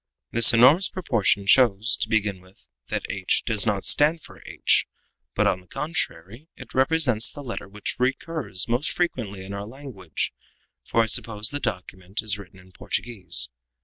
[0.31, 4.87] This enormous proportion shows, to begin with, that h does not stand for h,
[5.35, 9.67] but, on the contrary, that it represents the letter which recurs most frequently in our
[9.67, 10.33] language,
[10.83, 13.51] for I suppose the document is written in Portuguese.